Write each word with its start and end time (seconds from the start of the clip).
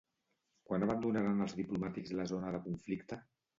Quan 0.69 0.85
abandonaran 0.85 1.45
els 1.47 1.55
diplomàtics 1.61 2.17
la 2.23 2.27
zona 2.35 2.57
de 2.59 2.65
conflicte? 2.67 3.23